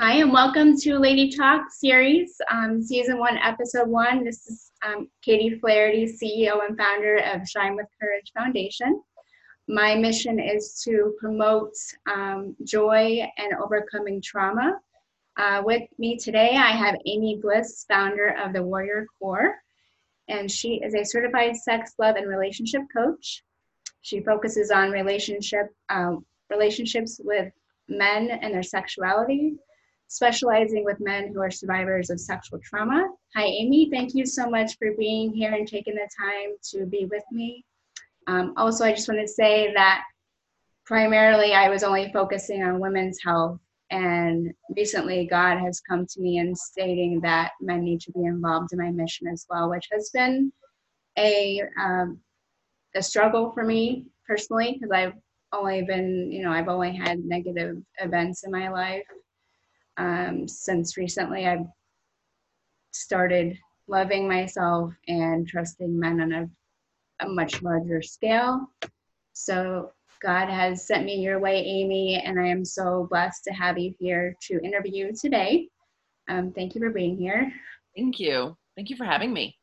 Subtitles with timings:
[0.00, 4.22] Hi, and welcome to Lady Talk series, um, season one, episode one.
[4.22, 9.02] This is um, Katie Flaherty, CEO and founder of Shine with Courage Foundation.
[9.66, 11.72] My mission is to promote
[12.08, 14.78] um, joy and overcoming trauma.
[15.36, 19.56] Uh, with me today, I have Amy Bliss, founder of the Warrior Core,
[20.28, 23.42] and she is a certified sex, love, and relationship coach.
[24.02, 27.52] She focuses on relationship um, relationships with
[27.88, 29.56] men and their sexuality,
[30.08, 33.08] specializing with men who are survivors of sexual trauma.
[33.36, 33.88] Hi, Amy.
[33.90, 37.64] Thank you so much for being here and taking the time to be with me.
[38.26, 40.02] Um, also, I just want to say that
[40.86, 46.38] primarily I was only focusing on women's health, and recently God has come to me
[46.38, 50.10] and stating that men need to be involved in my mission as well, which has
[50.10, 50.52] been
[51.18, 52.18] a um,
[52.94, 55.14] a struggle for me personally because I've
[55.52, 59.04] only been, you know, I've only had negative events in my life.
[59.98, 61.66] Um, since recently, I've
[62.92, 66.48] started loving myself and trusting men on a,
[67.20, 68.70] a much larger scale.
[69.32, 73.78] So, God has sent me your way, Amy, and I am so blessed to have
[73.78, 75.68] you here to interview you today.
[76.28, 77.52] Um, thank you for being here.
[77.96, 78.56] Thank you.
[78.76, 79.56] Thank you for having me.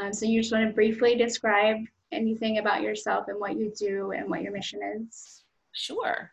[0.00, 1.78] Um, so, you just want to briefly describe
[2.12, 5.44] anything about yourself and what you do and what your mission is?
[5.72, 6.32] Sure.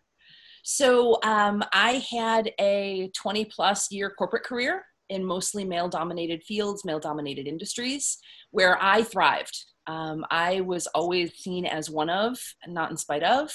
[0.67, 6.83] So um, I had a 20 plus year corporate career in mostly male dominated fields,
[6.83, 8.17] male dominated industries,
[8.49, 9.55] where I thrived.
[9.85, 13.51] Um, I was always seen as one of, not in spite of.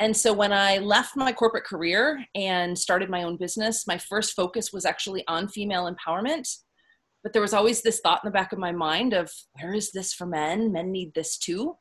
[0.00, 4.34] And so when I left my corporate career and started my own business, my first
[4.34, 6.48] focus was actually on female empowerment
[7.22, 9.92] but there was always this thought in the back of my mind of where is
[9.92, 11.74] this for men men need this too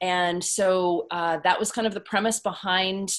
[0.00, 3.14] and so uh, that was kind of the premise behind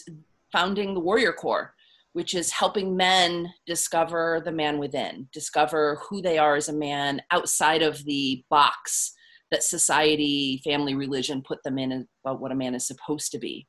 [0.54, 1.74] founding the warrior Corps,
[2.14, 7.22] which is helping men discover the man within discover who they are as a man
[7.32, 9.14] outside of the box
[9.52, 13.68] that society family religion put them in about what a man is supposed to be.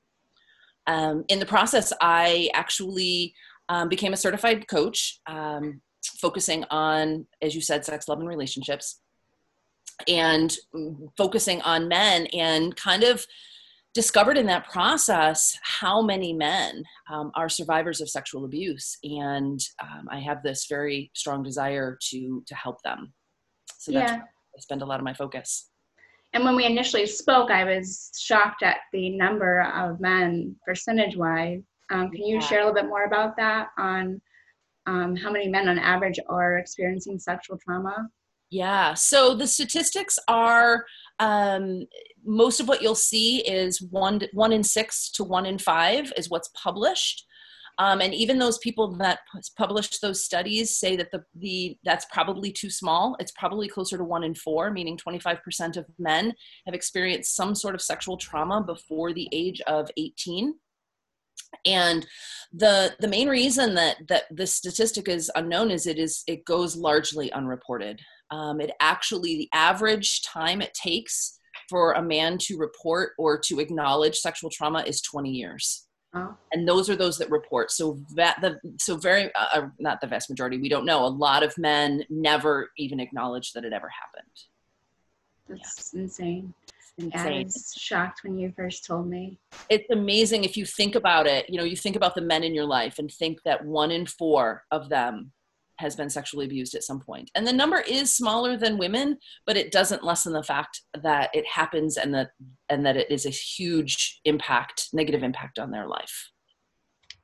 [0.87, 3.35] Um, in the process i actually
[3.69, 5.81] um, became a certified coach um,
[6.19, 9.01] focusing on, as you said, sex, love, and relationships,
[10.09, 10.55] and
[11.17, 13.25] focusing on men, and kind of
[13.95, 20.09] discovered in that process how many men um, are survivors of sexual abuse, and um,
[20.11, 23.13] I have this very strong desire to to help them.
[23.79, 24.19] So that's yeah.
[24.19, 25.71] I spend a lot of my focus.
[26.33, 31.63] And when we initially spoke, I was shocked at the number of men, percentage wise.
[31.93, 32.41] Um, can you yeah.
[32.41, 34.21] share a little bit more about that on
[34.87, 38.09] um, how many men on average are experiencing sexual trauma?
[38.51, 40.85] Yeah, so the statistics are
[41.19, 41.87] um,
[42.25, 46.31] most of what you'll see is one one in six to one in five is
[46.31, 47.27] what's published.
[47.79, 49.21] Um, and even those people that
[49.59, 53.17] published those studies say that the, the that's probably too small.
[53.19, 56.33] It's probably closer to one in four, meaning 25% of men
[56.67, 60.55] have experienced some sort of sexual trauma before the age of 18
[61.65, 62.07] and
[62.53, 66.77] the the main reason that that this statistic is unknown is it is it goes
[66.77, 71.39] largely unreported um, it actually the average time it takes
[71.69, 76.35] for a man to report or to acknowledge sexual trauma is 20 years oh.
[76.53, 80.07] and those are those that report so that the so very uh, uh, not the
[80.07, 83.89] vast majority we don't know a lot of men never even acknowledge that it ever
[83.89, 84.33] happened
[85.49, 86.03] that's yeah.
[86.03, 86.55] insane
[86.99, 87.33] insane.
[87.33, 89.39] I was shocked when you first told me.
[89.69, 91.49] It's amazing if you think about it.
[91.49, 94.07] You know, you think about the men in your life and think that one in
[94.07, 95.33] four of them
[95.79, 97.31] has been sexually abused at some point.
[97.35, 101.47] And the number is smaller than women, but it doesn't lessen the fact that it
[101.47, 102.31] happens and that
[102.69, 106.31] and that it is a huge impact, negative impact on their life.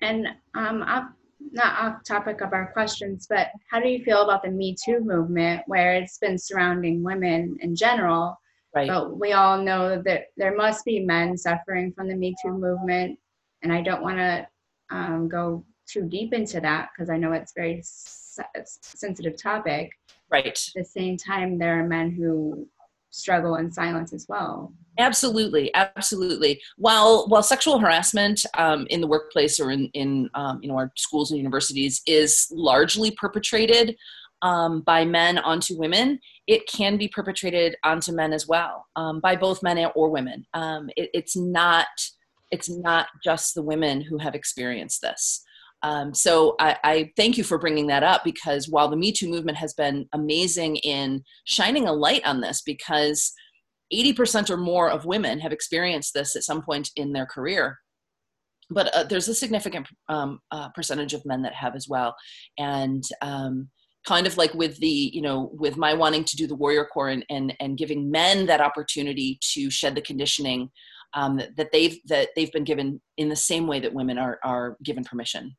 [0.02, 1.04] And um, off,
[1.52, 5.00] not off topic of our questions, but how do you feel about the Me Too
[5.00, 8.38] movement, where it's been surrounding women in general,
[8.74, 8.88] Right.
[8.88, 13.18] But we all know that there must be men suffering from the Me Too movement.
[13.62, 14.46] And I don't want to
[14.90, 17.82] um, go too deep into that because I know it's very
[18.64, 19.90] sensitive topic.
[20.30, 20.46] Right.
[20.46, 22.68] At the same time, there are men who
[23.10, 24.72] struggle in silence as well.
[24.98, 26.60] Absolutely, absolutely.
[26.76, 30.92] While while sexual harassment um, in the workplace or in in um, you know our
[30.96, 33.96] schools and universities is largely perpetrated
[34.42, 39.36] um, by men onto women, it can be perpetrated onto men as well um, by
[39.36, 40.46] both men or women.
[40.54, 41.88] Um, it, it's not
[42.50, 45.44] it's not just the women who have experienced this.
[45.82, 49.30] Um, so I, I, thank you for bringing that up because while the Me Too
[49.30, 53.32] movement has been amazing in shining a light on this, because
[53.92, 57.78] 80% or more of women have experienced this at some point in their career.
[58.70, 62.14] but uh, there's a significant um, uh, percentage of men that have as well
[62.58, 63.68] and um,
[64.06, 67.08] kind of like with the you know with my wanting to do the warrior core
[67.08, 70.70] and and, and giving men that opportunity to shed the conditioning
[71.14, 74.38] um, that, that they've that they've been given in the same way that women are
[74.44, 75.56] are given permission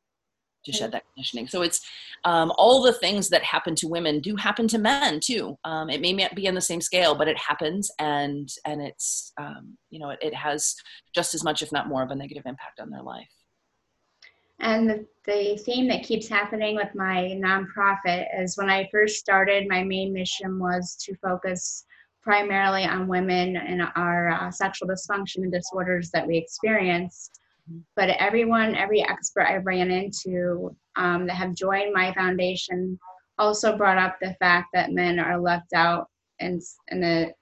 [0.64, 1.48] to shed that conditioning.
[1.48, 1.80] So it's
[2.24, 5.58] um, all the things that happen to women do happen to men too.
[5.64, 9.32] Um, it may not be on the same scale, but it happens, and and it's
[9.38, 10.76] um, you know it, it, has
[11.14, 13.28] just as much, if not more, of a negative impact on their life.
[14.60, 19.66] And the, the theme that keeps happening with my nonprofit is when I first started,
[19.68, 21.84] my main mission was to focus
[22.22, 27.30] primarily on women and our uh, sexual dysfunction and disorders that we experience
[27.96, 32.98] but everyone, every expert I ran into um, that have joined my foundation
[33.38, 37.32] also brought up the fact that men are left out in, in the,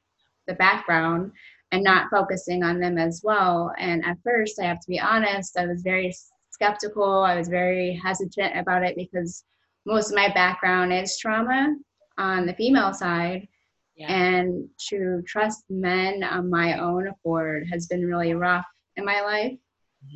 [0.47, 1.33] the background
[1.73, 3.73] and not focusing on them as well.
[3.79, 6.15] And at first, I have to be honest, I was very
[6.51, 7.23] skeptical.
[7.23, 9.45] I was very hesitant about it because
[9.87, 11.75] most of my background is trauma
[12.19, 13.49] on the female side.
[13.97, 14.13] Yeah.
[14.13, 18.65] And to trust men on my own accord has been really rough
[18.97, 19.59] in my life.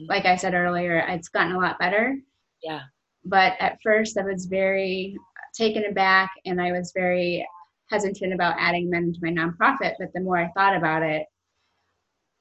[0.09, 2.17] Like I said earlier, it's gotten a lot better.
[2.63, 2.83] Yeah.
[3.25, 5.17] But at first, I was very
[5.55, 7.47] taken aback and I was very
[7.91, 9.95] hesitant about adding men to my nonprofit.
[9.99, 11.27] But the more I thought about it,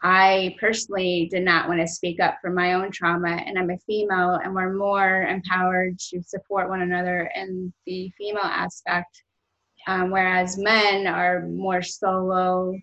[0.03, 3.77] I personally did not want to speak up for my own trauma, and I'm a
[3.87, 9.23] female, and we're more empowered to support one another in the female aspect,
[9.87, 12.75] um, whereas men are more solo.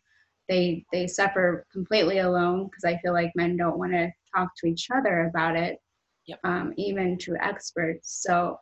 [0.50, 4.67] They they suffer completely alone because I feel like men don't want to talk to
[4.67, 5.79] each other about it,
[6.26, 6.41] yep.
[6.44, 8.20] um, even to experts.
[8.23, 8.58] So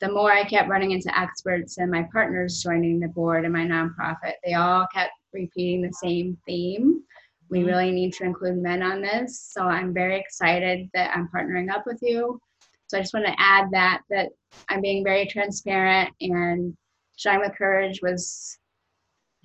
[0.00, 3.64] the more I kept running into experts and my partners joining the board and my
[3.64, 7.02] nonprofit, they all kept repeating the same theme.
[7.50, 7.68] We mm-hmm.
[7.68, 9.50] really need to include men on this.
[9.52, 12.40] So I'm very excited that I'm partnering up with you.
[12.88, 14.30] So I just want to add that that
[14.68, 16.76] I'm being very transparent and
[17.16, 18.58] Shine with Courage was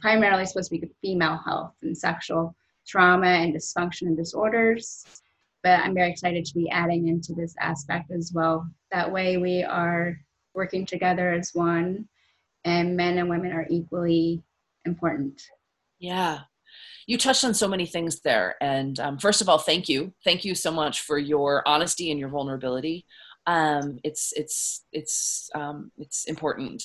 [0.02, 2.56] primarily supposed to be female health and sexual
[2.88, 5.06] trauma and dysfunction and disorders
[5.64, 8.68] but I'm very excited to be adding into this aspect as well.
[8.92, 10.18] That way, we are
[10.54, 12.08] working together as one,
[12.66, 14.42] and men and women are equally
[14.86, 15.42] important.
[16.00, 16.40] Yeah.
[17.06, 18.56] You touched on so many things there.
[18.62, 20.14] And um, first of all, thank you.
[20.24, 23.06] Thank you so much for your honesty and your vulnerability.
[23.48, 26.84] Um, it's, it's, it's, um, it's important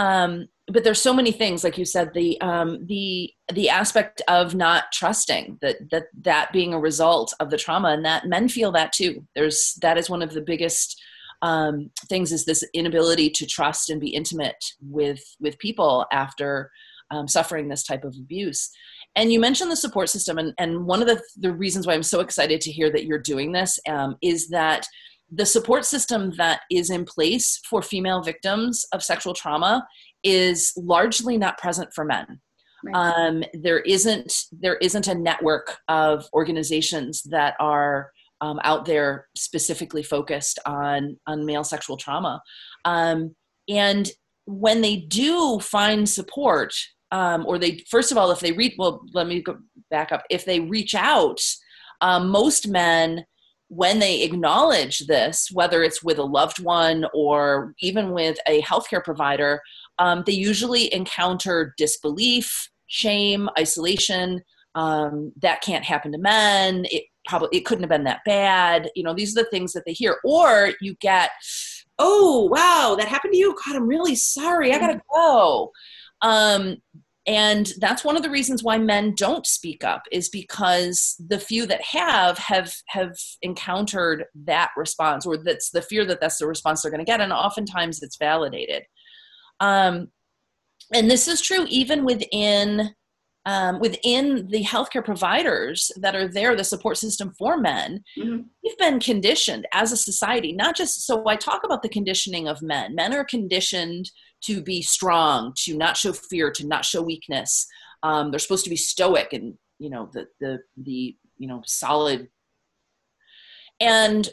[0.00, 4.54] um, but there's so many things like you said the um, the the aspect of
[4.54, 8.72] not trusting that that that being a result of the trauma and that men feel
[8.72, 9.26] that too.
[9.34, 10.98] There's that is one of the biggest
[11.42, 16.70] um, things is this inability to trust and be intimate with with people after
[17.10, 18.70] um, suffering this type of abuse.
[19.16, 22.02] And you mentioned the support system and, and one of the, the reasons why i'm
[22.04, 24.86] so excited to hear that you're doing this um, is that
[25.32, 29.86] the support system that is in place for female victims of sexual trauma
[30.24, 32.40] is largely not present for men.
[32.82, 32.94] Right.
[32.94, 38.10] Um, there isn't there isn't a network of organizations that are
[38.40, 42.40] um, out there specifically focused on on male sexual trauma,
[42.86, 43.34] um,
[43.68, 44.10] and
[44.46, 46.72] when they do find support,
[47.12, 49.58] um, or they first of all, if they reach well, let me go
[49.90, 50.24] back up.
[50.30, 51.38] If they reach out,
[52.00, 53.26] um, most men
[53.70, 59.02] when they acknowledge this, whether it's with a loved one or even with a healthcare
[59.02, 59.60] provider,
[60.00, 64.42] um, they usually encounter disbelief, shame, isolation.
[64.74, 66.84] Um, that can't happen to men.
[66.90, 68.90] It probably it couldn't have been that bad.
[68.96, 70.18] You know, these are the things that they hear.
[70.24, 71.30] Or you get,
[72.00, 73.56] oh wow, that happened to you.
[73.64, 74.74] God, I'm really sorry.
[74.74, 75.70] I gotta go.
[76.22, 76.76] Um,
[77.30, 81.64] and that's one of the reasons why men don't speak up is because the few
[81.64, 86.82] that have have have encountered that response or that's the fear that that's the response
[86.82, 88.82] they're going to get and oftentimes it's validated
[89.60, 90.08] um,
[90.92, 92.90] and this is true even within
[93.46, 98.42] um, within the healthcare providers that are there, the support system for men, mm-hmm.
[98.62, 102.60] we've been conditioned as a society, not just so I talk about the conditioning of
[102.60, 102.94] men.
[102.94, 104.10] Men are conditioned
[104.44, 107.66] to be strong, to not show fear, to not show weakness.
[108.02, 112.28] Um, they're supposed to be stoic and you know the the the you know solid.
[113.80, 114.28] And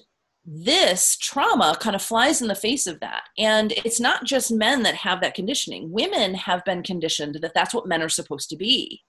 [0.45, 3.23] this trauma kind of flies in the face of that.
[3.37, 5.91] And it's not just men that have that conditioning.
[5.91, 9.01] Women have been conditioned that that's what men are supposed to be.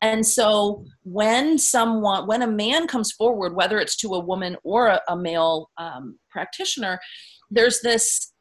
[0.00, 4.86] And so when someone, when a man comes forward, whether it's to a woman or
[4.86, 6.98] a, a male um, practitioner,
[7.50, 8.32] there's this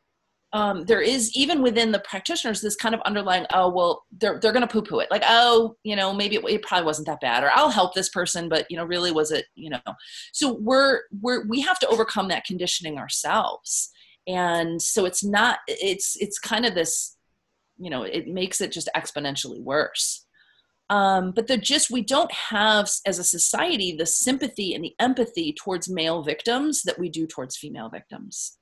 [0.54, 4.54] um, there is even within the practitioners this kind of underlying oh well they're they're
[4.54, 5.12] gonna poo poo it.
[5.12, 8.10] Like oh you know maybe it, it, probably wasn't that bad or I'll help this
[8.10, 9.80] person but you know really was it you know.
[10.32, 13.92] So we're we're we have to overcome that conditioning ourselves.
[14.26, 17.18] And so it's not it's it's kind of this
[17.78, 20.26] you know it makes it just exponentially worse.
[20.90, 25.54] Um, but the just we don't have as a society the sympathy and the empathy
[25.54, 28.58] towards male victims that we do towards female victims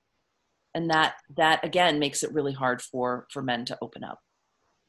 [0.75, 4.20] and that that again makes it really hard for for men to open up.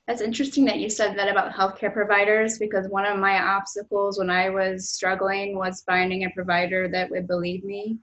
[0.07, 4.31] That's interesting that you said that about healthcare providers because one of my obstacles when
[4.31, 7.99] i was struggling was finding a provider that would believe me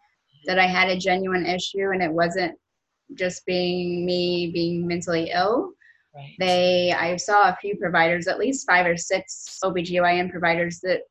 [0.46, 2.58] that i had a genuine issue and it wasn't
[3.16, 5.72] just being me being mentally ill.
[6.16, 6.36] Right.
[6.40, 11.02] they i saw a few providers at least five or six obgyn providers that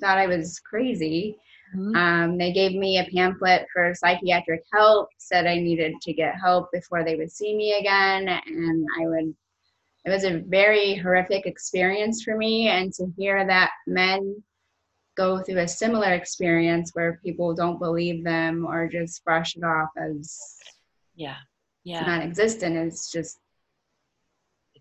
[0.00, 1.36] thought i was crazy
[1.74, 1.96] Mm-hmm.
[1.96, 6.70] Um, they gave me a pamphlet for psychiatric help, said I needed to get help
[6.72, 8.28] before they would see me again.
[8.28, 9.34] And I would,
[10.04, 12.68] it was a very horrific experience for me.
[12.68, 14.42] And to hear that men
[15.16, 19.90] go through a similar experience where people don't believe them or just brush it off
[19.96, 20.56] as
[21.14, 21.36] yeah
[21.84, 23.38] yeah non-existent is just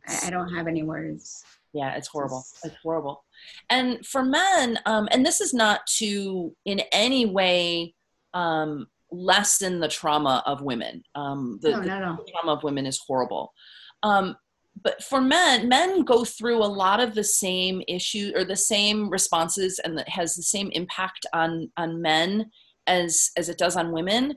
[0.07, 1.43] I, I don't have any words
[1.73, 2.43] yeah it's horrible.
[2.63, 3.23] It's horrible.
[3.69, 7.95] And for men um, and this is not to in any way
[8.33, 11.03] um, lessen the trauma of women.
[11.15, 12.15] Um, the, no, no, no.
[12.17, 13.53] the, trauma of women is horrible.
[14.01, 14.35] Um,
[14.81, 19.09] but for men men go through a lot of the same issue or the same
[19.09, 22.49] responses and that has the same impact on on men
[22.87, 24.35] as as it does on women.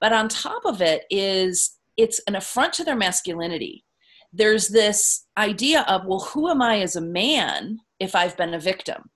[0.00, 3.84] But on top of it is it's an affront to their masculinity
[4.32, 8.60] there's this idea of well who am i as a man if i've been a
[8.60, 9.10] victim?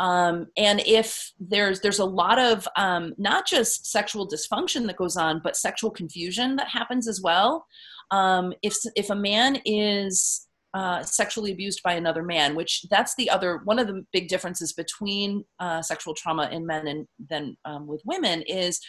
[0.00, 5.16] Um, and if there's there's a lot of um, not just sexual dysfunction that goes
[5.16, 7.66] on but sexual confusion that happens as well.
[8.10, 13.28] Um, if if a man is uh, sexually abused by another man which that's the
[13.28, 17.86] other one of the big differences between uh, sexual trauma in men and then um,
[17.86, 18.80] with women is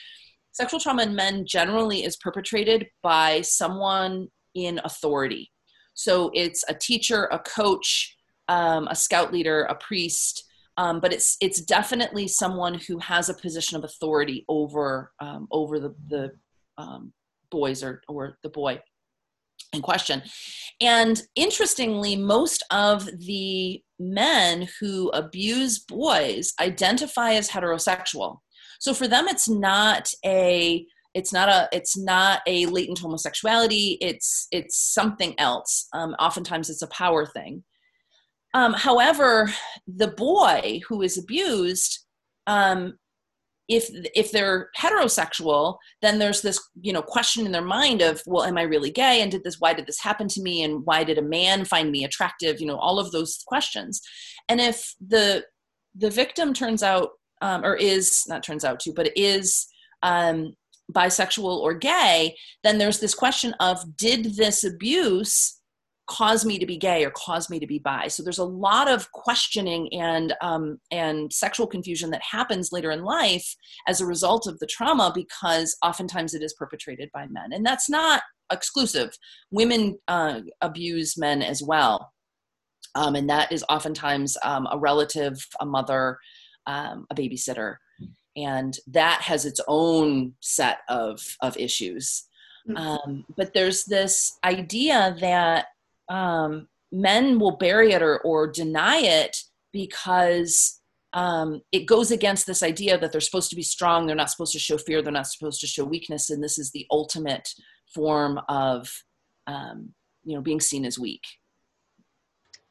[0.54, 5.51] sexual trauma in men generally is perpetrated by someone in authority
[5.94, 8.16] so it's a teacher, a coach,
[8.48, 10.44] um, a scout leader, a priest,
[10.78, 15.80] um, but it's it's definitely someone who has a position of authority over um, over
[15.80, 16.32] the the
[16.78, 17.14] um,
[17.50, 18.82] boys or or the boy
[19.74, 20.22] in question.
[20.82, 28.40] And interestingly, most of the men who abuse boys identify as heterosexual.
[28.80, 33.98] So for them, it's not a it's not a it's not a latent homosexuality.
[34.02, 35.88] It's it's something else.
[35.94, 37.64] Um, oftentimes it's a power thing.
[38.54, 39.52] Um, however
[39.88, 42.06] the boy who is abused
[42.48, 42.98] um,
[43.68, 48.44] if if they're heterosexual then there's this you know question in their mind of well
[48.44, 49.22] am i really gay?
[49.22, 50.64] And did this why did this happen to me?
[50.64, 52.60] And why did a man find me attractive?
[52.60, 54.02] You know all of those questions.
[54.50, 55.46] And if the
[55.96, 57.10] the victim turns out
[57.42, 59.68] um, or is not turns out to but is
[60.04, 60.54] um,
[60.92, 65.58] bisexual or gay, then there's this question of did this abuse
[66.08, 68.08] cause me to be gay or cause me to be bi?
[68.08, 73.04] So there's a lot of questioning and um, and sexual confusion that happens later in
[73.04, 73.56] life
[73.88, 77.90] as a result of the trauma because oftentimes it is perpetrated by men, and that's
[77.90, 79.12] not exclusive.
[79.52, 82.12] Women uh, abuse men as well.
[82.96, 86.18] Um, and that is oftentimes um, a relative, a mother,
[86.68, 87.76] um, a babysitter
[88.36, 92.24] and that has its own set of of issues
[92.68, 92.78] mm-hmm.
[92.78, 95.68] um, but there's this idea that
[96.10, 99.38] um, men will bury it or, or deny it
[99.72, 100.82] because
[101.14, 104.54] um, it goes against this idea that they're supposed to be strong they're not supposed
[104.54, 107.50] to show fear they're not supposed to show weakness and this is the ultimate
[107.94, 108.90] form of
[109.48, 111.24] um, you know being seen as weak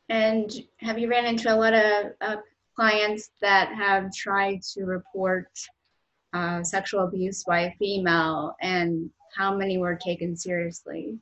[0.09, 2.37] and have you ran into a lot of uh,
[2.81, 5.51] clients that have tried to report
[6.33, 11.19] uh, sexual abuse by a female and how many were taken seriously?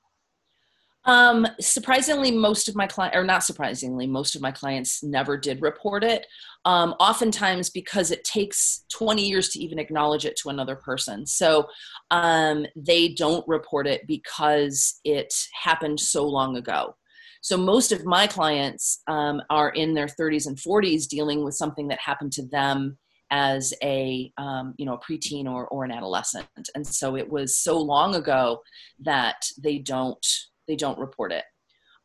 [1.05, 5.61] Um, surprisingly, most of my clients, or not surprisingly, most of my clients never did
[5.61, 6.27] report it.
[6.65, 11.27] Um, oftentimes, because it takes 20 years to even acknowledge it to another person.
[11.27, 11.67] So
[12.13, 16.95] um, they don't report it because it happened so long ago.
[17.43, 21.89] So most of my clients um, are in their 30s and 40s dealing with something
[21.89, 22.99] that happened to them
[23.31, 27.59] as a um, you know a preteen or, or an adolescent and so it was
[27.59, 28.59] so long ago
[29.01, 30.27] that they don't
[30.67, 31.45] they don't report it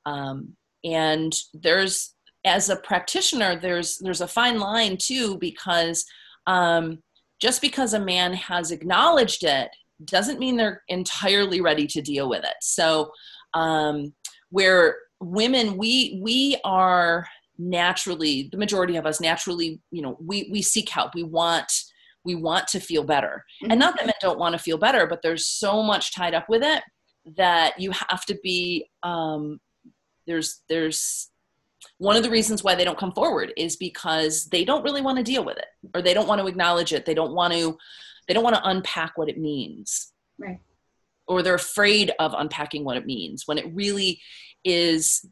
[0.06, 2.14] um, and there's
[2.44, 6.04] as a practitioner there's there's a fine line too because
[6.46, 7.00] um,
[7.40, 9.70] just because a man has acknowledged it
[10.06, 12.56] doesn't mean they're entirely ready to deal with it.
[12.62, 13.12] So,
[13.54, 14.14] um,
[14.50, 17.28] where women, we we are
[17.58, 21.16] naturally the majority of us naturally, you know, we we seek help.
[21.16, 21.72] We want
[22.24, 23.72] we want to feel better, mm-hmm.
[23.72, 26.50] and not that men don't want to feel better, but there's so much tied up
[26.50, 26.84] with it
[27.38, 28.90] that you have to be.
[29.04, 29.60] Um,
[30.28, 31.30] there's there's
[31.98, 35.18] one of the reasons why they don't come forward is because they don't really want
[35.18, 37.78] to deal with it or they don't want to acknowledge it they don't want to
[38.28, 40.60] they don't want to unpack what it means right
[41.28, 44.20] or they're afraid of unpacking what it means when it really
[44.64, 45.26] is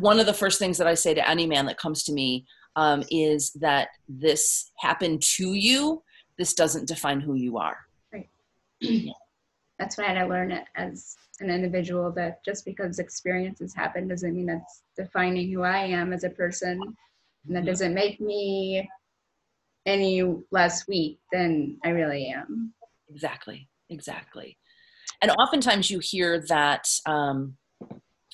[0.00, 2.44] one of the first things that i say to any man that comes to me
[2.76, 6.02] um, is that this happened to you
[6.38, 7.76] this doesn't define who you are
[8.12, 8.28] right
[9.78, 14.34] that's what i had to learn as an individual that just because experiences happen doesn't
[14.34, 16.80] mean that's defining who I am as a person.
[17.46, 18.88] And that doesn't make me
[19.86, 22.74] any less weak than I really am.
[23.08, 24.58] Exactly, exactly.
[25.22, 27.56] And oftentimes you hear that um,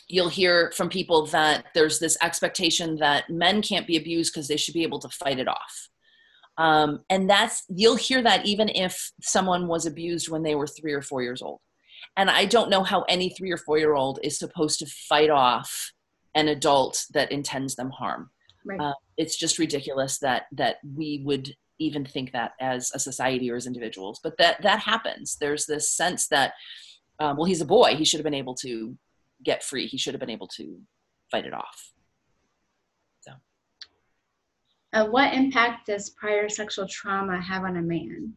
[0.08, 4.56] you'll hear from people that there's this expectation that men can't be abused because they
[4.56, 5.88] should be able to fight it off.
[6.56, 10.92] Um, and that's you'll hear that even if someone was abused when they were three
[10.92, 11.60] or four years old
[12.16, 15.30] and i don't know how any three or four year old is supposed to fight
[15.30, 15.92] off
[16.34, 18.30] an adult that intends them harm
[18.64, 18.80] right.
[18.80, 23.56] uh, it's just ridiculous that that we would even think that as a society or
[23.56, 26.52] as individuals but that that happens there's this sense that
[27.20, 28.96] um, well he's a boy he should have been able to
[29.44, 30.78] get free he should have been able to
[31.30, 31.92] fight it off
[33.20, 33.32] so
[34.92, 38.34] uh, what impact does prior sexual trauma have on a man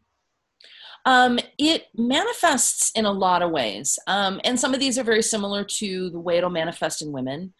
[1.08, 3.98] um, it manifests in a lot of ways.
[4.08, 7.54] Um, and some of these are very similar to the way it'll manifest in women.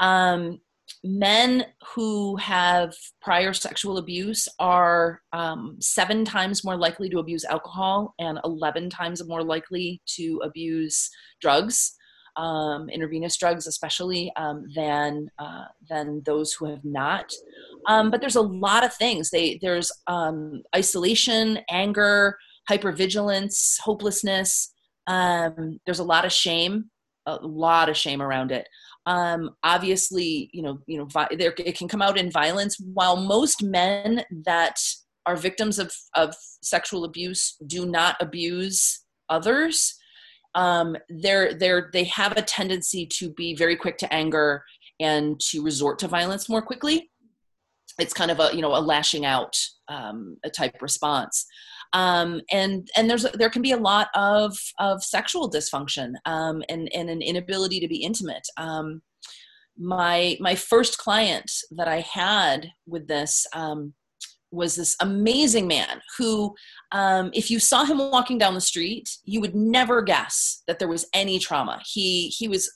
[0.00, 0.60] Um,
[1.02, 1.64] men
[1.94, 8.38] who have prior sexual abuse are um, seven times more likely to abuse alcohol and
[8.44, 11.96] 11 times more likely to abuse drugs.
[12.36, 17.30] Um, intravenous drugs, especially um, than uh, than those who have not.
[17.86, 19.30] Um, but there's a lot of things.
[19.30, 22.36] They there's um, isolation, anger,
[22.70, 24.72] hypervigilance, hopelessness.
[25.06, 26.90] Um, there's a lot of shame,
[27.26, 28.68] a lot of shame around it.
[29.06, 32.76] Um, obviously, you know, you know, vi- there it can come out in violence.
[32.94, 34.78] While most men that
[35.26, 39.94] are victims of of sexual abuse do not abuse others,
[40.54, 44.64] um, they're they're they have a tendency to be very quick to anger
[44.98, 47.10] and to resort to violence more quickly.
[47.98, 49.56] It's kind of a you know a lashing out
[49.88, 51.46] um, a type response
[51.92, 56.88] um, and and there's there can be a lot of of sexual dysfunction um, and
[56.94, 58.46] and an inability to be intimate.
[58.56, 59.02] Um,
[59.76, 63.94] my my first client that I had with this um,
[64.50, 66.54] was this amazing man who,
[66.92, 70.88] um, if you saw him walking down the street, you would never guess that there
[70.88, 71.80] was any trauma.
[71.84, 72.70] He he was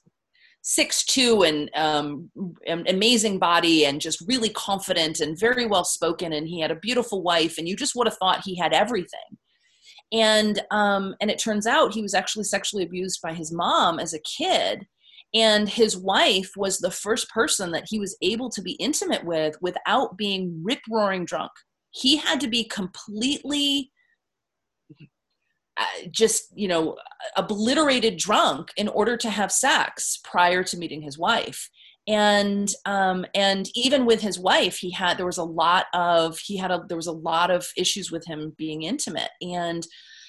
[0.62, 2.30] six two and um,
[2.66, 7.22] amazing body and just really confident and very well spoken and he had a beautiful
[7.22, 9.36] wife and you just would have thought he had everything
[10.10, 14.14] and um, and it turns out he was actually sexually abused by his mom as
[14.14, 14.86] a kid
[15.34, 19.56] and his wife was the first person that he was able to be intimate with
[19.60, 21.50] without being rip roaring drunk.
[21.90, 23.90] He had to be completely
[25.76, 26.96] uh, just you know
[27.36, 31.68] obliterated drunk in order to have sex prior to meeting his wife.
[32.06, 36.56] And um and even with his wife he had there was a lot of he
[36.58, 39.30] had a there was a lot of issues with him being intimate.
[39.42, 39.84] And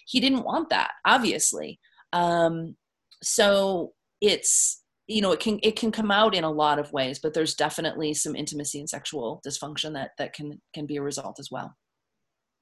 [0.07, 1.79] he didn't want that obviously.
[2.11, 2.75] Um
[3.21, 7.19] so it's you know it can it can come out in a lot of ways
[7.19, 11.39] but there's definitely some intimacy and sexual dysfunction that that can can be a result
[11.39, 11.75] as well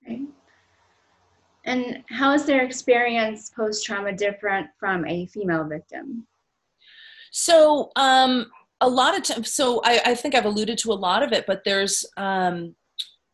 [0.08, 0.20] right.
[1.66, 6.28] And how is their experience post trauma different from a female victim?
[7.32, 8.52] So, um,
[8.82, 11.46] a lot of times, so I, I, think I've alluded to a lot of it,
[11.48, 12.76] but there's um,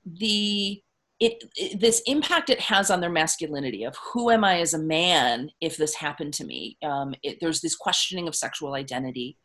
[0.05, 0.79] the
[1.19, 4.79] it, it, this impact it has on their masculinity of who am I as a
[4.79, 6.77] man if this happened to me.
[6.81, 9.37] Um, it, there's this questioning of sexual identity.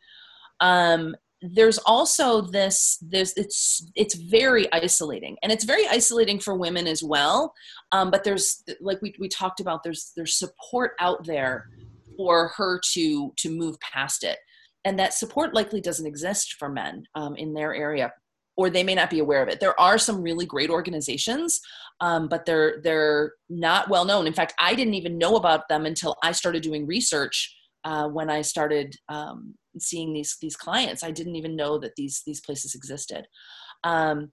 [0.61, 6.87] Um, there's also this this it's it's very isolating and it's very isolating for women
[6.87, 7.53] as well
[7.91, 11.67] um, but there's like we, we talked about there's there's support out there
[12.17, 14.39] for her to to move past it
[14.85, 18.11] and that support likely doesn't exist for men um, in their area
[18.57, 21.61] or they may not be aware of it there are some really great organizations
[22.01, 25.85] um, but they're they're not well known in fact i didn't even know about them
[25.85, 31.03] until i started doing research uh, when I started um, seeing these these clients.
[31.03, 33.27] I didn't even know that these these places existed.
[33.83, 34.31] Um,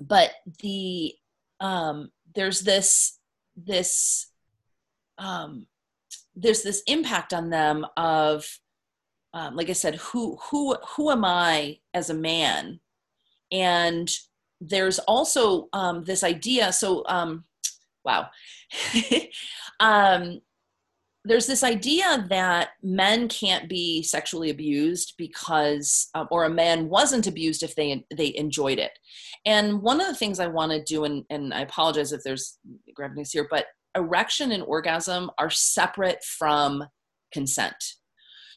[0.00, 1.14] but the
[1.60, 3.18] um, there's this
[3.54, 4.30] this
[5.18, 5.66] um,
[6.34, 8.46] there's this impact on them of
[9.34, 12.80] um, like i said who who who am i as a man
[13.52, 14.10] and
[14.60, 17.44] there's also um, this idea so um,
[18.04, 18.28] wow.
[19.80, 20.40] Um,
[21.24, 27.26] there's this idea that men can't be sexually abused because um, or a man wasn't
[27.26, 28.92] abused if they they enjoyed it.
[29.44, 32.58] And one of the things i want to do and, and i apologize if there's
[32.94, 36.84] gravities here but erection and orgasm are separate from
[37.32, 37.76] consent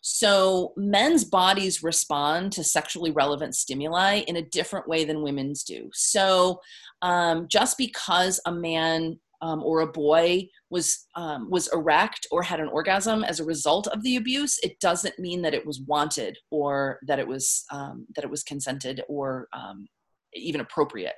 [0.10, 5.90] so men's bodies respond to sexually relevant stimuli in a different way than women's do
[5.94, 6.60] so
[7.02, 12.60] um, just because a man um, or a boy was um, was erect or had
[12.60, 16.38] an orgasm as a result of the abuse, it doesn't mean that it was wanted
[16.50, 19.88] or that it was um, that it was consented or um,
[20.34, 21.16] even appropriate.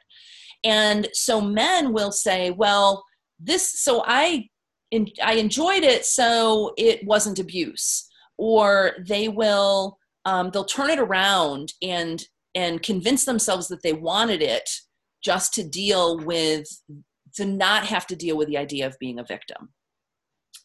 [0.64, 3.06] And so men will say, "Well,
[3.40, 4.50] this so I
[5.24, 8.09] I enjoyed it, so it wasn't abuse,"
[8.40, 12.24] or they will um, they'll turn it around and
[12.56, 14.68] and convince themselves that they wanted it
[15.24, 16.66] just to deal with
[17.36, 19.70] to not have to deal with the idea of being a victim.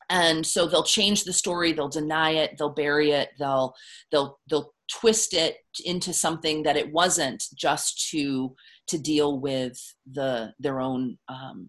[0.08, 3.74] And so they'll change the story they'll deny it they'll bury it they'll
[4.12, 8.54] they'll they'll twist it into something that it wasn't just to
[8.88, 9.76] to deal with
[10.12, 11.68] the their own um,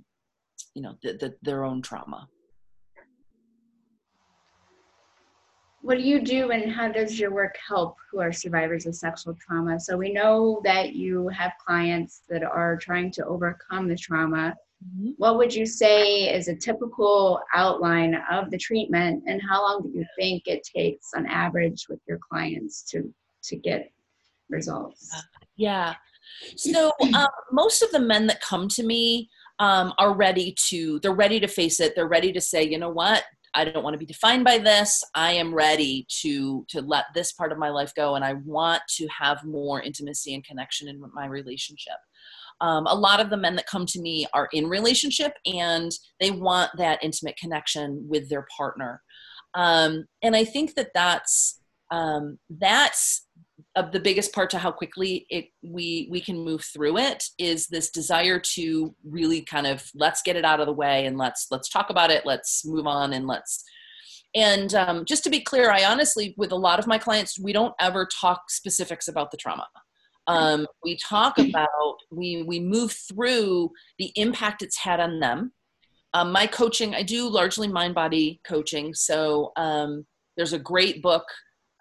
[0.76, 2.28] you know the, the, their own trauma
[5.86, 9.36] what do you do and how does your work help who are survivors of sexual
[9.36, 14.56] trauma so we know that you have clients that are trying to overcome the trauma
[14.84, 15.12] Mm-hmm.
[15.18, 19.90] What would you say is a typical outline of the treatment, and how long do
[19.90, 23.92] you think it takes on average with your clients to to get
[24.50, 25.10] results?
[25.56, 25.96] Yeah.
[26.58, 31.00] So um, most of the men that come to me um, are ready to.
[31.00, 31.94] They're ready to face it.
[31.96, 33.24] They're ready to say, you know what,
[33.56, 35.04] I don't want to be defined by this.
[35.16, 38.82] I am ready to to let this part of my life go, and I want
[38.98, 41.96] to have more intimacy and connection in my relationship.
[42.62, 45.92] Um, a lot of the men that come to me are in relationship and
[46.22, 49.02] they want that intimate connection with their partner.
[49.56, 51.60] Um, and I think that that's
[51.92, 53.25] um, that's
[53.76, 57.68] of the biggest part to how quickly it we we can move through it is
[57.68, 61.48] this desire to really kind of let's get it out of the way and let's
[61.52, 63.64] let's talk about it let's move on and let's
[64.34, 67.52] and um, just to be clear i honestly with a lot of my clients we
[67.54, 69.68] don't ever talk specifics about the trauma.
[70.28, 75.52] Um, we talk about we we move through the impact it's had on them.
[76.16, 80.06] Um, my coaching i do largely mind body coaching so um,
[80.38, 81.26] there's a great book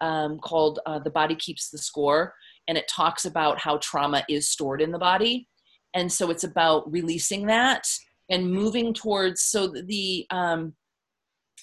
[0.01, 2.33] um, called uh, the body keeps the score
[2.67, 5.47] and it talks about how trauma is stored in the body.
[5.93, 7.87] And so it's about releasing that
[8.29, 10.73] and moving towards so the um,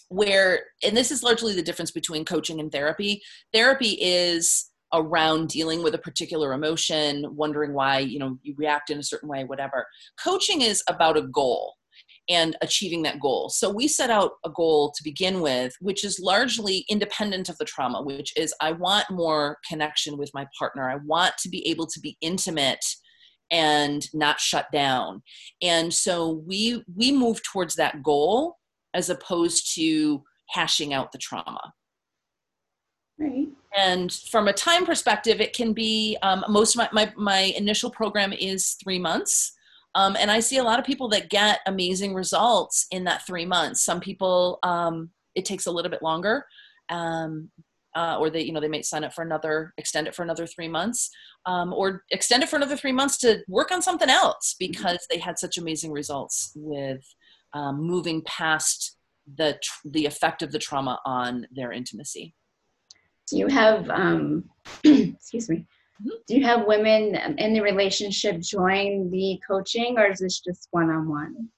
[0.08, 3.22] where and this is largely the difference between coaching and therapy.
[3.52, 8.98] Therapy is around dealing with a particular emotion, wondering why, you know, you react in
[8.98, 9.86] a certain way, whatever.
[10.22, 11.74] Coaching is about a goal
[12.28, 13.48] and achieving that goal.
[13.48, 17.64] So we set out a goal to begin with, which is largely independent of the
[17.64, 20.88] trauma, which is I want more connection with my partner.
[20.88, 22.84] I want to be able to be intimate
[23.50, 25.22] and not shut down.
[25.60, 28.56] And so we we move towards that goal
[28.94, 31.72] as opposed to hashing out the trauma.
[33.18, 33.48] Right.
[33.76, 37.90] And from a time perspective, it can be um, most of my, my, my, initial
[37.90, 39.52] program is three months.
[39.94, 43.44] Um, and I see a lot of people that get amazing results in that three
[43.44, 43.84] months.
[43.84, 46.46] Some people, um, it takes a little bit longer.
[46.88, 47.50] Um,
[47.94, 50.46] uh, or they, you know, they may sign up for another, extend it for another
[50.46, 51.10] three months,
[51.44, 54.70] um, or extend it for another three months to work on something else mm-hmm.
[54.72, 57.04] because they had such amazing results with
[57.52, 58.96] um, moving past
[59.36, 62.34] the the effect of the trauma on their intimacy
[63.28, 64.44] do you have um,
[64.84, 65.66] excuse me.
[66.26, 71.48] Do you have women in the relationship join the coaching or is this just one-on-one?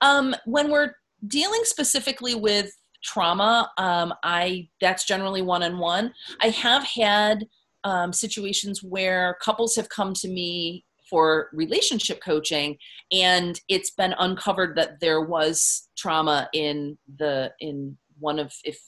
[0.00, 0.94] Um, when we're
[1.26, 2.70] dealing specifically with
[3.02, 6.12] trauma um, i that's generally one-on-one.
[6.40, 7.46] I have had
[7.84, 12.78] um, situations where couples have come to me for relationship coaching
[13.12, 18.80] and it's been uncovered that there was trauma in the in one of if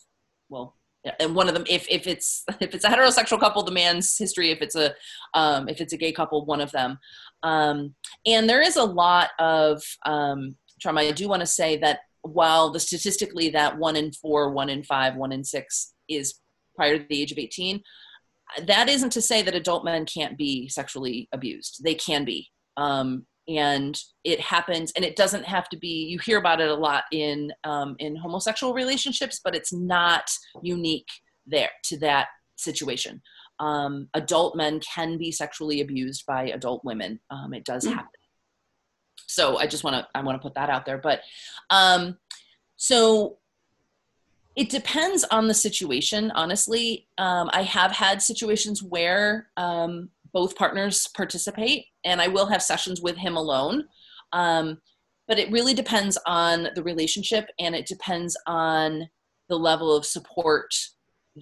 [0.48, 0.75] well
[1.20, 4.50] and one of them if, if it's if it's a heterosexual couple the man's history
[4.50, 4.94] if it's a
[5.34, 6.98] um, if it's a gay couple one of them.
[7.42, 11.02] Um, and there is a lot of um, trauma.
[11.02, 14.82] I do want to say that while the statistically that one in four one in
[14.82, 16.40] five one in six is
[16.74, 17.82] prior to the age of 18
[18.66, 21.82] that isn't to say that adult men can't be sexually abused.
[21.82, 22.48] They can be.
[22.76, 26.74] Um, and it happens and it doesn't have to be you hear about it a
[26.74, 30.28] lot in um, in homosexual relationships but it's not
[30.62, 31.08] unique
[31.46, 33.22] there to that situation.
[33.58, 37.20] Um, adult men can be sexually abused by adult women.
[37.30, 38.08] Um, it does happen.
[39.28, 41.20] So i just want to i want to put that out there but
[41.70, 42.16] um,
[42.76, 43.38] so
[44.54, 47.08] it depends on the situation honestly.
[47.18, 53.02] Um, i have had situations where um, both partners participate and i will have sessions
[53.02, 53.84] with him alone.
[54.32, 54.78] Um,
[55.28, 59.08] but it really depends on the relationship and it depends on
[59.48, 60.72] the level of support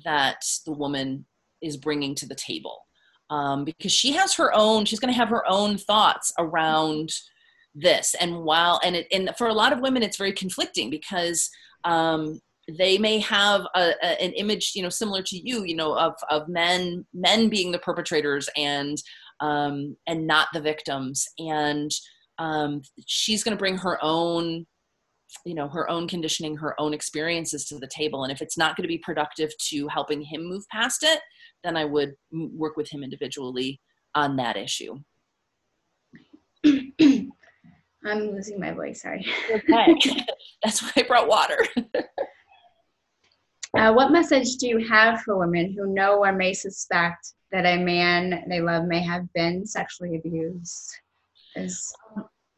[0.04, 1.26] that the woman
[1.62, 2.78] is bringing to the table.
[3.30, 7.10] Um, because she has her own she's going to have her own thoughts around
[7.74, 11.48] this and while and it and for a lot of women it's very conflicting because
[11.84, 12.38] um,
[12.78, 16.14] they may have a, a, an image you know similar to you you know of
[16.30, 19.02] of men men being the perpetrators and
[19.40, 21.26] um, and not the victims.
[21.38, 21.90] And
[22.38, 24.66] um, she's going to bring her own
[25.44, 28.22] you know her own conditioning her own experiences to the table.
[28.22, 31.20] And if it's not going to be productive to helping him move past it
[31.64, 33.80] then i would work with him individually
[34.14, 34.96] on that issue.
[38.06, 39.26] I'm losing my voice sorry.
[39.50, 40.24] Okay.
[40.62, 41.66] That's why i brought water.
[43.76, 47.82] Uh, what message do you have for women who know or may suspect that a
[47.82, 50.90] man they love may have been sexually abused
[51.54, 51.94] is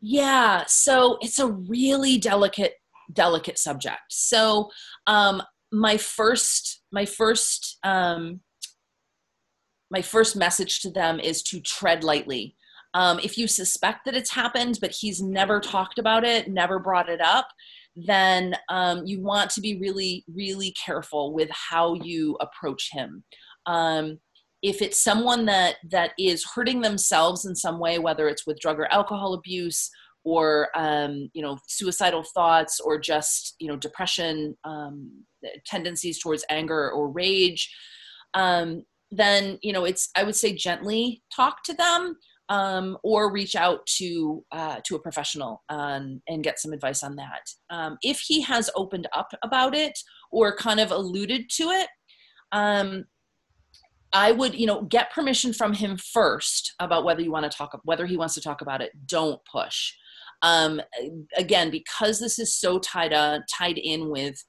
[0.00, 2.74] yeah, so it's a really delicate
[3.12, 4.00] delicate subject.
[4.08, 4.70] So
[5.06, 8.40] um my first my first um
[9.90, 12.56] my first message to them is to tread lightly.
[12.94, 17.08] Um, if you suspect that it's happened, but he's never talked about it, never brought
[17.08, 17.46] it up,
[17.94, 23.22] then um, you want to be really, really careful with how you approach him.
[23.66, 24.18] Um,
[24.62, 28.78] if it's someone that that is hurting themselves in some way whether it's with drug
[28.78, 29.90] or alcohol abuse
[30.24, 35.24] or um, you know suicidal thoughts or just you know depression um,
[35.66, 37.72] tendencies towards anger or rage
[38.34, 42.16] um, then you know it's i would say gently talk to them
[42.48, 47.16] um, or reach out to uh, to a professional um, and get some advice on
[47.16, 47.42] that.
[47.70, 49.98] Um, if he has opened up about it
[50.30, 51.88] or kind of alluded to it
[54.12, 57.78] I would, you know, get permission from him first about whether you want to talk,
[57.84, 58.92] whether he wants to talk about it.
[59.06, 59.92] Don't push.
[60.42, 60.80] Um,
[61.36, 64.42] again, because this is so tied on, tied in with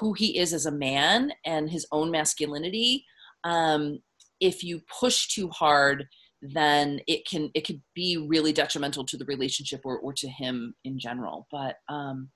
[0.00, 3.04] who he is as a man and his own masculinity.
[3.44, 4.00] Um,
[4.40, 6.06] if you push too hard,
[6.42, 10.74] then it can it could be really detrimental to the relationship or, or to him
[10.84, 11.46] in general.
[11.50, 12.30] But um,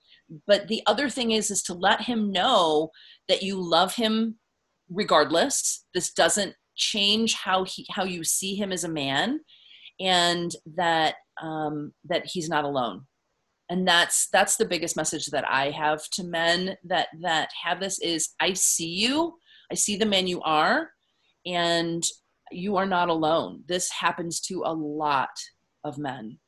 [0.46, 2.90] but the other thing is is to let him know
[3.28, 4.36] that you love him
[4.90, 9.40] regardless this doesn't change how he how you see him as a man
[10.00, 13.04] and that um, that he's not alone.
[13.68, 17.98] And that's that's the biggest message that i have to men that that have this
[18.00, 19.34] is i see you.
[19.70, 20.88] I see the man you are
[21.44, 22.02] and
[22.50, 23.64] you are not alone.
[23.68, 25.28] This happens to a lot
[25.84, 26.38] of men.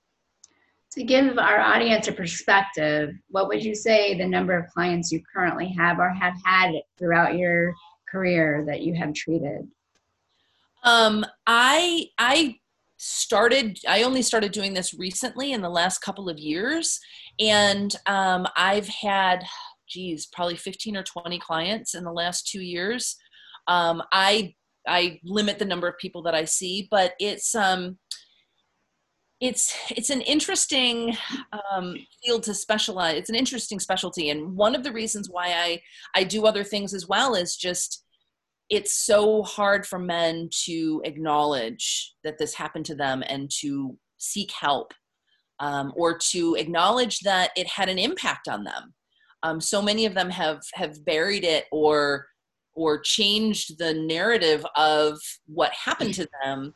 [0.93, 5.21] To give our audience a perspective what would you say the number of clients you
[5.33, 7.75] currently have or have had throughout your
[8.11, 9.69] career that you have treated?
[10.83, 12.57] Um, I I
[12.97, 13.79] started.
[13.89, 16.99] I only started doing this recently in the last couple of years,
[17.39, 19.45] and um, I've had,
[19.89, 23.17] geez, probably fifteen or twenty clients in the last two years.
[23.69, 24.55] Um, I
[24.87, 27.99] I limit the number of people that I see, but it's um,
[29.41, 31.17] it's it's an interesting
[31.73, 35.81] um, field to specialize it's an interesting specialty and one of the reasons why i
[36.15, 38.05] i do other things as well is just
[38.71, 44.53] it's so hard for men to acknowledge that this happened to them and to seek
[44.53, 44.95] help
[45.59, 48.95] um, or to acknowledge that it had an impact on them.
[49.43, 52.27] Um, so many of them have have buried it or
[52.75, 56.73] or changed the narrative of what happened to them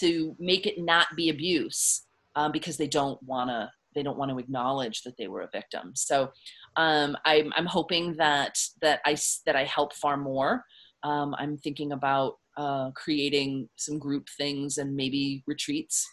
[0.00, 2.05] to make it not be abuse
[2.36, 5.48] um, because they don't want to they don't want to acknowledge that they were a
[5.50, 5.92] victim.
[5.94, 6.30] So
[6.76, 10.62] um, I'm, I'm hoping that that I that I help far more.
[11.02, 16.06] Um, I'm thinking about uh, creating some group things and maybe retreats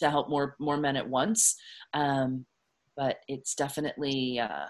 [0.00, 1.54] to help more more men at once.
[1.94, 2.46] Um,
[2.96, 4.66] but it's definitely uh,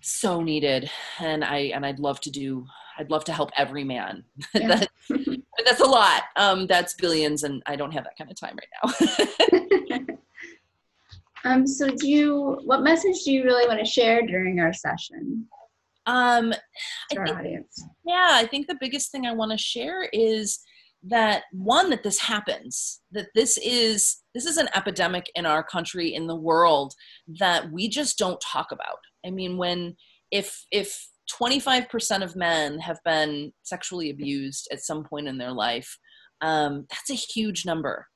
[0.00, 2.64] so needed, and I and I'd love to do.
[2.98, 4.24] I'd love to help every man.
[4.54, 4.68] Yeah.
[4.68, 6.22] that, that's a lot.
[6.36, 10.16] Um, that's billions, and I don't have that kind of time right now.
[11.44, 12.58] um, so, do you?
[12.64, 15.46] What message do you really want to share during our session?
[16.06, 16.52] Um,
[17.10, 17.84] to our audience.
[18.04, 20.60] Yeah, I think the biggest thing I want to share is
[21.04, 26.14] that one that this happens that this is this is an epidemic in our country
[26.14, 26.94] in the world
[27.26, 29.96] that we just don't talk about i mean when
[30.30, 31.08] if if
[31.40, 35.98] 25% of men have been sexually abused at some point in their life.
[36.40, 38.06] Um, that's a huge number.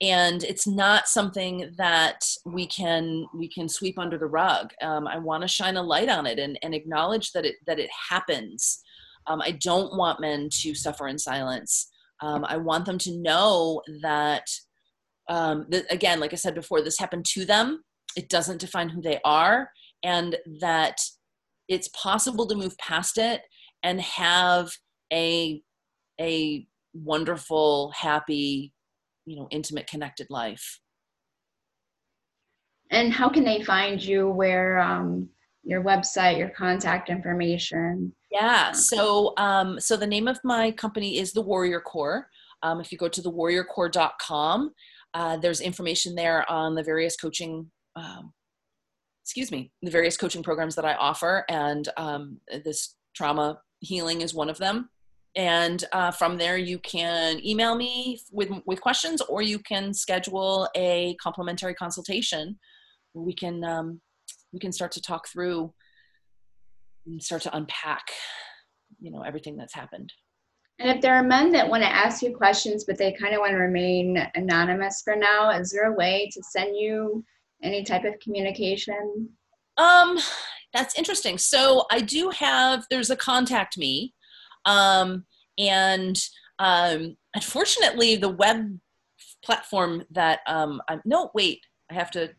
[0.00, 4.72] And it's not something that we can we can sweep under the rug.
[4.80, 7.80] Um, i want to shine a light on it and, and acknowledge that it that
[7.80, 8.80] it happens.
[9.26, 11.90] Um, i don't want men to suffer in silence.
[12.22, 14.46] Um, i want them to know that,
[15.28, 17.82] um, that again like i said before this happened to them.
[18.16, 19.70] It doesn't define who they are.
[20.04, 20.98] And that
[21.68, 23.42] it's possible to move past it
[23.82, 24.70] and have
[25.12, 25.62] a
[26.20, 28.72] a wonderful happy
[29.26, 30.80] you know intimate connected life.
[32.90, 35.28] And how can they find you where um,
[35.62, 38.12] your website your contact information?
[38.30, 42.28] Yeah so um, so the name of my company is the warrior core.
[42.62, 44.72] Um, if you go to the thewarriorcore.com
[45.14, 48.32] uh, there's information there on the various coaching um,
[49.28, 54.34] excuse me the various coaching programs that i offer and um, this trauma healing is
[54.34, 54.90] one of them.
[55.36, 60.68] And uh, from there you can email me with with questions or you can schedule
[60.76, 62.58] a complimentary consultation.
[63.14, 64.00] We can um,
[64.52, 65.72] we can start to talk through
[67.06, 68.04] and start to unpack
[69.00, 70.12] you know everything that's happened.
[70.80, 73.40] And if there are men that want to ask you questions but they kind of
[73.40, 77.24] want to remain anonymous for now is there a way to send you
[77.62, 79.28] any type of communication
[79.76, 80.18] um
[80.72, 84.12] that's interesting so i do have there's a contact me
[84.64, 85.24] um,
[85.58, 86.20] and
[86.58, 88.78] um, unfortunately, the web
[89.44, 92.30] platform that um, I'm, no, wait, I have to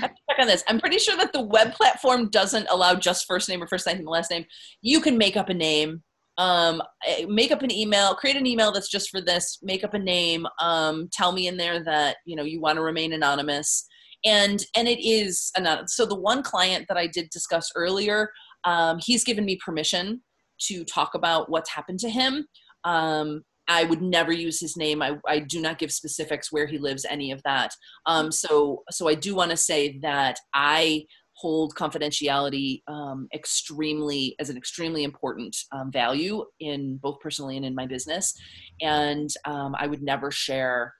[0.00, 0.64] have to check on this.
[0.68, 3.98] I'm pretty sure that the web platform doesn't allow just first name or first name
[3.98, 4.46] and last name.
[4.80, 6.02] You can make up a name,
[6.38, 9.92] um, eh, make up an email, create an email that's just for this, make up
[9.92, 13.86] a name, um, tell me in there that you know you want to remain anonymous,
[14.24, 15.96] and and it is anonymous.
[15.96, 18.30] So the one client that I did discuss earlier,
[18.64, 20.22] um, he's given me permission
[20.62, 22.46] to talk about what's happened to him.
[22.84, 25.02] Um, I would never use his name.
[25.02, 27.70] I, I do not give specifics where he lives, any of that.
[28.06, 31.06] Um, so, so I do want to say that I
[31.36, 37.74] hold confidentiality um, extremely as an extremely important um, value in both personally and in
[37.74, 38.34] my business,
[38.80, 40.94] and um, I would never share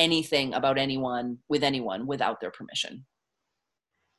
[0.00, 3.04] anything about anyone with anyone without their permission.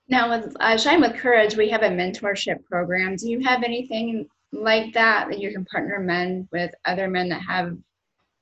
[0.07, 3.15] Now, with uh, Shine with Courage, we have a mentorship program.
[3.15, 7.41] Do you have anything like that that you can partner men with other men that
[7.41, 7.77] have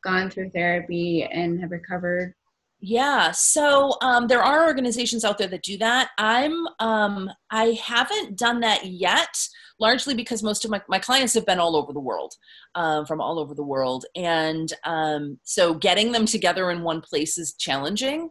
[0.04, 2.34] gone through therapy and have recovered
[2.82, 8.38] yeah so um, there are organizations out there that do that i'm um, i haven't
[8.38, 9.38] done that yet
[9.80, 12.34] largely because most of my, my clients have been all over the world
[12.76, 17.38] um, from all over the world and um, so getting them together in one place
[17.38, 18.30] is challenging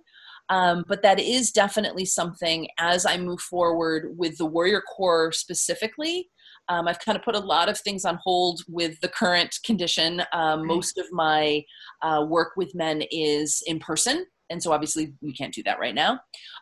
[0.50, 6.28] um, but that is definitely something as i move forward with the warrior core specifically
[6.68, 10.22] um, I've kind of put a lot of things on hold with the current condition.
[10.32, 11.64] Um, most of my
[12.02, 14.26] uh, work with men is in person.
[14.50, 16.20] And so obviously we can't do that right now.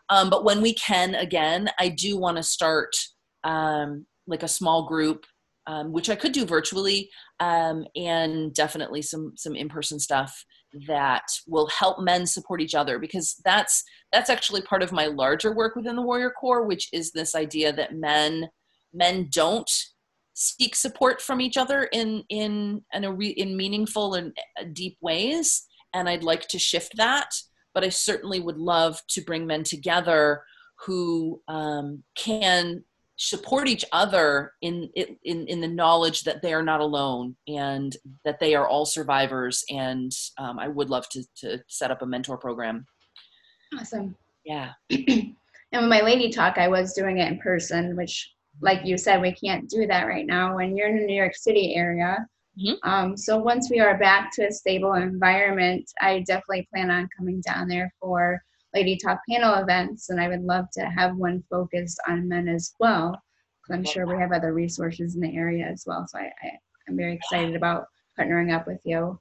[0.09, 2.95] Um, but when we can again, I do want to start
[3.45, 5.25] um, like a small group,
[5.67, 7.11] um, which I could do virtually,
[7.41, 10.45] um, and definitely some some in person stuff
[10.87, 15.55] that will help men support each other because that's that's actually part of my larger
[15.55, 18.49] work within the warrior core which is this idea that men
[18.93, 19.71] men don't
[20.35, 25.67] seek support from each other in in in, re, in meaningful and uh, deep ways
[25.95, 27.29] and i'd like to shift that
[27.73, 30.43] but i certainly would love to bring men together
[30.85, 32.85] who um, can
[33.17, 38.39] support each other in, in in the knowledge that they are not alone and that
[38.39, 42.37] they are all survivors and um, i would love to to set up a mentor
[42.37, 42.85] program
[43.79, 45.35] awesome yeah and
[45.73, 49.33] with my lady talk i was doing it in person which like you said, we
[49.33, 52.27] can't do that right now when you're in the New York City area.
[52.59, 52.89] Mm-hmm.
[52.89, 57.43] Um, so once we are back to a stable environment, I definitely plan on coming
[57.43, 58.43] down there for
[58.77, 62.75] Lady Talk panel events, and I would love to have one focused on men as
[62.79, 63.19] well.
[63.71, 66.07] I'm sure we have other resources in the area as well.
[66.07, 66.51] So I, I,
[66.87, 67.87] I'm very excited about
[68.21, 69.19] partnering up with you.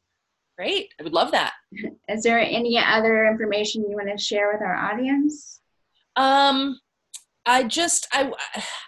[0.57, 1.53] Great, I would love that.
[2.09, 5.61] Is there any other information you want to share with our audience?
[6.17, 6.77] Um,
[7.45, 8.31] I just I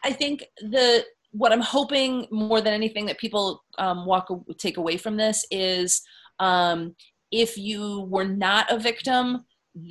[0.04, 4.98] I think the what I'm hoping more than anything that people um, walk take away
[4.98, 6.02] from this is
[6.40, 6.94] um,
[7.32, 9.46] if you were not a victim,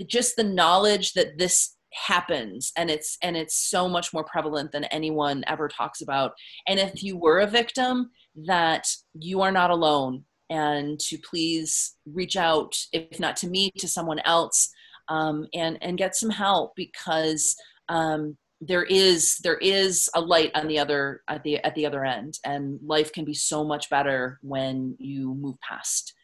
[0.06, 4.84] just the knowledge that this happens and it's and it's so much more prevalent than
[4.84, 6.32] anyone ever talks about
[6.66, 12.36] and if you were a victim that you are not alone and to please reach
[12.36, 14.70] out, if not to me, to someone else,
[15.08, 17.54] um, and and get some help because
[17.88, 22.04] um, there is there is a light on the other at the at the other
[22.04, 26.14] end, and life can be so much better when you move past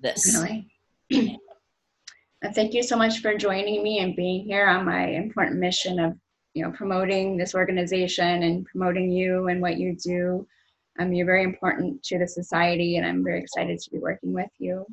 [0.00, 0.32] this.
[0.32, 1.38] Definitely.
[2.42, 5.98] And thank you so much for joining me and being here on my important mission
[5.98, 6.16] of,
[6.54, 10.46] you know, promoting this organization and promoting you and what you do.
[11.00, 14.50] Um, you're very important to the society, and I'm very excited to be working with
[14.58, 14.84] you.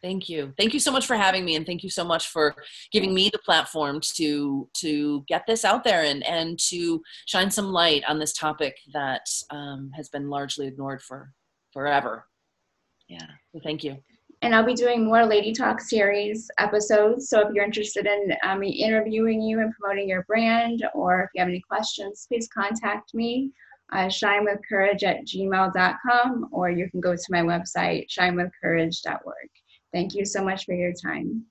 [0.00, 0.52] Thank you.
[0.58, 2.54] Thank you so much for having me, and thank you so much for
[2.90, 7.72] giving me the platform to to get this out there and and to shine some
[7.72, 11.32] light on this topic that um, has been largely ignored for
[11.72, 12.26] forever.
[13.08, 13.26] Yeah.
[13.52, 13.98] So thank you
[14.42, 17.28] and I'll be doing more Lady Talk series episodes.
[17.30, 21.30] So if you're interested in um, me interviewing you and promoting your brand, or if
[21.34, 23.52] you have any questions, please contact me.
[23.92, 29.50] Uh, shinewithcourage at gmail.com, or you can go to my website, shinewithcourage.org.
[29.92, 31.44] Thank you so much for your time.